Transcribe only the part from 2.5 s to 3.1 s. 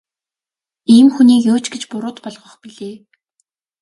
билээ.